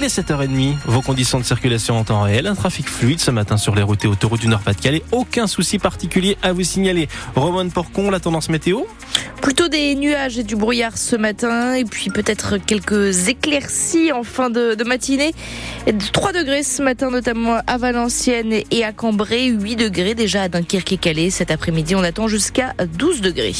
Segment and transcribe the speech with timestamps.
[0.00, 3.58] Il est 7h30, vos conditions de circulation en temps réel, un trafic fluide ce matin
[3.58, 7.06] sur les routes et autoroutes du Nord-Pas-de-Calais, aucun souci particulier à vous signaler.
[7.36, 8.84] Roman Porcon, la tendance météo?
[9.42, 14.50] Plutôt des nuages et du brouillard ce matin, et puis peut-être quelques éclaircies en fin
[14.50, 15.32] de, matinée.
[16.12, 20.92] 3 degrés ce matin, notamment à Valenciennes et à Cambrai, 8 degrés déjà à Dunkerque
[20.92, 21.30] et Calais.
[21.30, 23.54] Cet après-midi, on attend jusqu'à 12 degrés.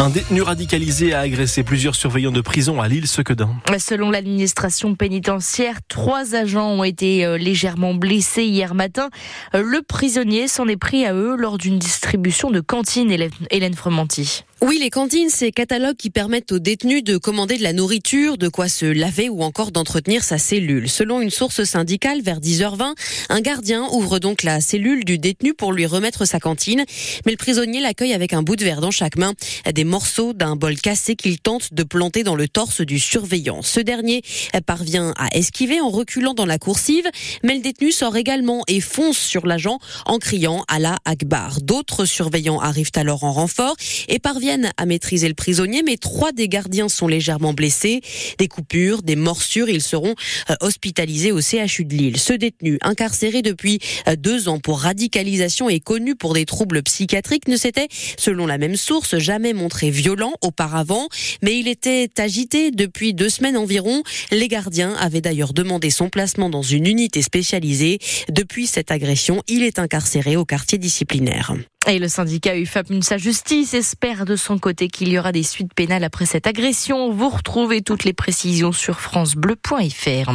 [0.00, 3.50] Un détenu radicalisé a agressé plusieurs surveillants de prison à l'île Sequedin.
[3.78, 9.10] Selon l'administration pénitentiaire, trois agents ont été euh, légèrement blessés hier matin.
[9.54, 13.14] Le prisonnier s'en est pris à eux lors d'une distribution de cantine,
[13.50, 14.44] Hélène Fromanti.
[14.62, 18.46] Oui, les cantines, c'est catalogues qui permettent aux détenus de commander de la nourriture, de
[18.48, 20.90] quoi se laver ou encore d'entretenir sa cellule.
[20.90, 22.92] Selon une source syndicale, vers 10h20,
[23.30, 26.84] un gardien ouvre donc la cellule du détenu pour lui remettre sa cantine.
[27.24, 29.32] Mais le prisonnier l'accueille avec un bout de verre dans chaque main,
[29.72, 33.62] des morceaux d'un bol cassé qu'il tente de planter dans le torse du surveillant.
[33.62, 34.20] Ce dernier
[34.66, 37.08] parvient à esquiver en reculant dans la coursive,
[37.42, 41.62] mais le détenu sort également et fonce sur l'agent en criant à la Akbar.
[41.62, 43.74] D'autres surveillants arrivent alors en renfort
[44.08, 48.00] et parviennent à maîtriser le prisonnier, mais trois des gardiens sont légèrement blessés.
[48.38, 50.14] Des coupures, des morsures, ils seront
[50.50, 52.18] euh, hospitalisés au CHU de Lille.
[52.18, 57.46] Ce détenu, incarcéré depuis euh, deux ans pour radicalisation et connu pour des troubles psychiatriques,
[57.48, 61.08] ne s'était, selon la même source, jamais montré violent auparavant,
[61.42, 64.02] mais il était agité depuis deux semaines environ.
[64.32, 67.98] Les gardiens avaient d'ailleurs demandé son placement dans une unité spécialisée.
[68.30, 71.54] Depuis cette agression, il est incarcéré au quartier disciplinaire.
[71.88, 75.72] Et le syndicat UFAP sa justice espère de son côté qu'il y aura des suites
[75.72, 77.10] pénales après cette agression.
[77.10, 80.30] Vous retrouvez toutes les précisions sur francebleu.fr.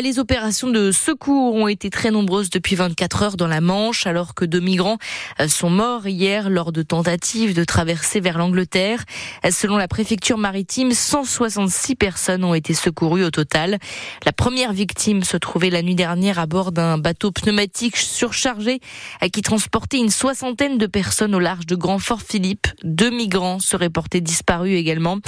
[0.00, 4.34] Les opérations de secours ont été très nombreuses depuis 24 heures dans la Manche, alors
[4.34, 4.96] que deux migrants
[5.40, 9.04] euh, sont morts hier lors de tentatives de traverser vers l'Angleterre.
[9.50, 13.78] Selon la préfecture maritime, 166 personnes ont été secourues au total.
[14.24, 18.80] La première victime se trouvait la nuit dernière à bord d'un bateau pneumatique surchargé
[19.22, 22.66] euh, qui transportait une soixantaine de personnes au large de Grand Fort Philippe.
[22.82, 25.18] Deux migrants seraient portés disparus également.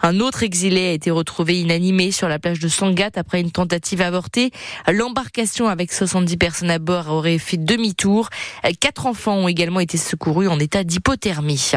[0.00, 4.02] Un autre exilé a été retrouvé inanimé sur la plage de Sangat après une tentative
[4.02, 4.10] à
[4.92, 8.28] L'embarcation avec 70 personnes à bord aurait fait demi-tour.
[8.80, 11.72] Quatre enfants ont également été secourus en état d'hypothermie.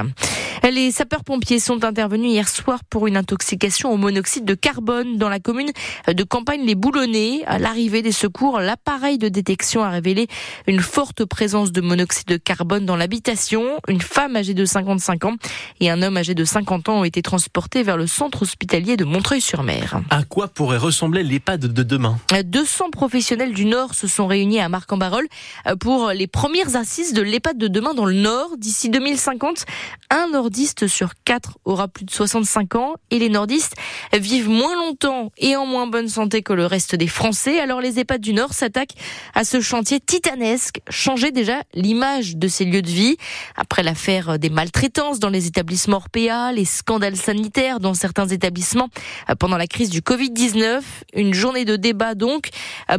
[0.72, 5.40] Les sapeurs-pompiers sont intervenus hier soir pour une intoxication au monoxyde de carbone dans la
[5.40, 5.70] commune
[6.08, 7.44] de Campagne-les-Boulonnais.
[7.46, 10.28] À l'arrivée des secours, l'appareil de détection a révélé
[10.66, 13.80] une forte présence de monoxyde de carbone dans l'habitation.
[13.88, 15.36] Une femme âgée de 55 ans
[15.80, 19.06] et un homme âgé de 50 ans ont été transportés vers le centre hospitalier de
[19.06, 20.02] Montreuil-sur-Mer.
[20.09, 22.18] À quoi pourrait ressembler l'EHPAD de demain?
[22.44, 25.28] 200 professionnels du Nord se sont réunis à Marc-en-Barœul
[25.80, 28.58] pour les premières assises de l'EHPAD de demain dans le Nord.
[28.58, 29.66] D'ici 2050,
[30.09, 33.74] un nordiste sur quatre aura plus de 65 ans et les nordistes
[34.14, 37.60] vivent moins longtemps et en moins bonne santé que le reste des Français.
[37.60, 38.96] Alors les EHPAD du Nord s'attaquent
[39.34, 43.18] à ce chantier titanesque, changer déjà l'image de ces lieux de vie.
[43.58, 48.88] Après l'affaire des maltraitances dans les établissements Orpea, les scandales sanitaires dans certains établissements
[49.38, 50.84] pendant la crise du Covid-19,
[51.16, 52.48] une journée de débat donc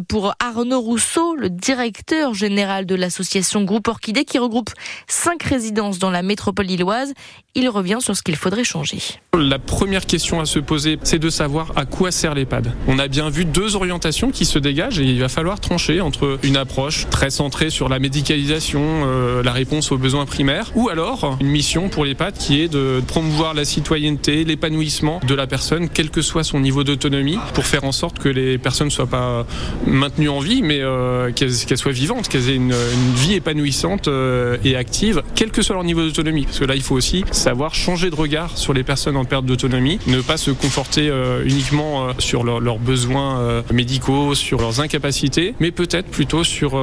[0.08, 4.68] pour Arnaud Rousseau, le directeur général de l'association Groupe Orchidée qui regroupe
[5.06, 7.14] cinq résidences dans la métropole lilloise.
[7.58, 8.98] Il revient sur ce qu'il faudrait changer.
[9.34, 12.70] La première question à se poser, c'est de savoir à quoi sert l'EHPAD.
[12.86, 16.38] On a bien vu deux orientations qui se dégagent et il va falloir trancher entre
[16.42, 21.38] une approche très centrée sur la médicalisation, euh, la réponse aux besoins primaires, ou alors
[21.40, 26.10] une mission pour l'EHPAD qui est de promouvoir la citoyenneté, l'épanouissement de la personne, quel
[26.10, 29.46] que soit son niveau d'autonomie, pour faire en sorte que les personnes ne soient pas
[29.86, 32.74] maintenues en vie, mais euh, qu'elles soient vivantes, qu'elles aient une,
[33.16, 36.44] vie épanouissante euh, et active, quel que soit leur niveau d'autonomie.
[36.44, 39.46] Parce que là, il faut aussi savoir changer de regard sur les personnes en perte
[39.46, 44.80] d'autonomie, ne pas se conforter euh, uniquement euh, sur leurs besoins euh, médicaux, sur leurs
[44.80, 46.76] incapacités, mais peut-être plutôt sur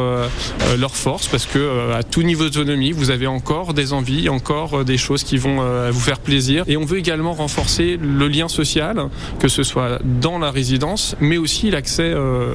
[0.78, 4.98] leurs forces, parce que à tout niveau d'autonomie, vous avez encore des envies, encore des
[4.98, 5.60] choses qui vont
[5.92, 6.64] vous faire plaisir.
[6.68, 9.10] Et on veut également renforcer le lien social,
[9.40, 12.14] que ce soit dans la résidence, mais aussi l'accès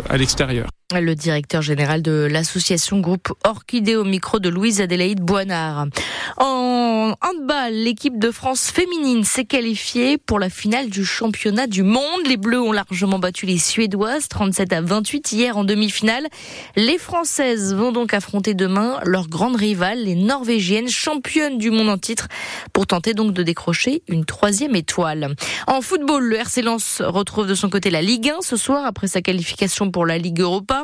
[0.08, 0.69] à l'extérieur.
[0.94, 5.88] Le directeur général de l'association groupe Orchidée au micro de Louise Adélaïde Boinard.
[6.38, 12.26] En handball, l'équipe de France féminine s'est qualifiée pour la finale du championnat du monde.
[12.26, 16.26] Les Bleus ont largement battu les Suédoises 37 à 28 hier en demi-finale.
[16.75, 21.99] Les Françaises vont donc affronter demain leur grande rivale, les Norvégiennes, championnes du monde en
[21.99, 22.29] titre,
[22.73, 25.35] pour tenter donc de décrocher une troisième étoile.
[25.67, 29.06] En football, le RC Lens retrouve de son côté la Ligue 1 ce soir après
[29.06, 30.77] sa qualification pour la Ligue Europa.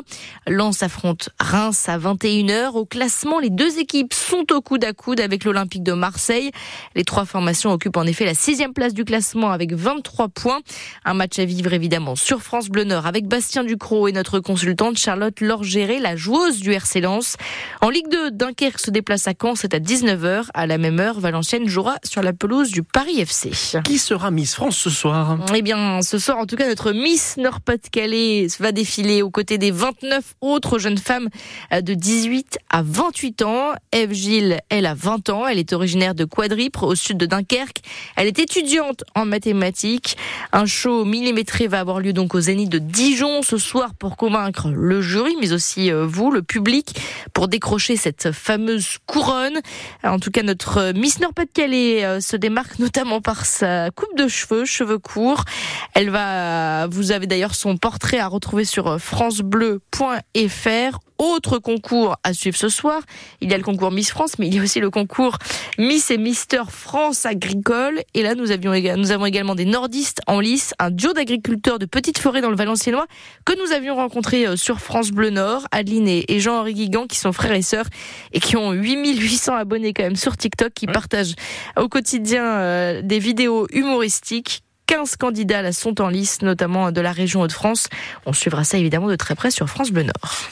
[0.47, 2.73] Lens affronte Reims à 21h.
[2.73, 6.51] Au classement, les deux équipes sont au coude à coude avec l'Olympique de Marseille.
[6.95, 10.59] Les trois formations occupent en effet la sixième place du classement avec 23 points.
[11.03, 14.97] Un match à vivre évidemment sur France Bleu Nord avec Bastien Ducrot et notre consultante
[14.97, 17.37] Charlotte Lorgéré, la joueuse du RC Lens.
[17.81, 20.45] En Ligue 2, Dunkerque se déplace à Caen, c'est à 19h.
[20.53, 23.51] À la même heure, Valenciennes jouera sur la pelouse du Paris FC.
[23.83, 25.37] Qui sera Miss France ce soir?
[25.53, 29.71] Eh bien, ce soir, en tout cas, notre Miss Nord-Pas-de-Calais va défiler aux côtés des
[29.71, 31.29] 20 29 autres jeunes femmes
[31.71, 33.73] euh, de 18 à 28 ans.
[33.91, 35.45] Eve Gilles, elle a 20 ans.
[35.45, 37.81] Elle est originaire de Quadripre, au sud de Dunkerque.
[38.15, 40.17] Elle est étudiante en mathématiques.
[40.51, 44.69] Un show millimétré va avoir lieu donc au Zénith de Dijon ce soir pour convaincre
[44.69, 46.99] le jury, mais aussi euh, vous, le public,
[47.33, 49.59] pour décrocher cette fameuse couronne.
[50.03, 54.65] En tout cas, notre Miss Nord-Pas-de-Calais euh, se démarque notamment par sa coupe de cheveux,
[54.65, 55.45] cheveux courts.
[55.93, 62.17] Elle va, vous avez d'ailleurs son portrait à retrouver sur France Bleu fr autre concours
[62.23, 63.01] à suivre ce soir.
[63.41, 65.37] Il y a le concours Miss France, mais il y a aussi le concours
[65.77, 68.01] Miss et Mister France agricole.
[68.13, 71.85] Et là, nous, avions, nous avons également des nordistes en lice, un duo d'agriculteurs de
[71.85, 73.05] petites forêts dans le Valenciennois
[73.45, 77.31] que nous avions rencontré euh, sur France Bleu Nord, Adeline et Jean-Henri Guigan, qui sont
[77.31, 77.87] frères et sœurs
[78.33, 81.35] et qui ont 8800 abonnés quand même sur TikTok, qui partagent
[81.79, 87.41] au quotidien euh, des vidéos humoristiques 15 candidats sont en lice, notamment de la région
[87.41, 87.87] Hauts-de-France.
[88.25, 90.43] On suivra ça évidemment de très près sur France Bleu Nord.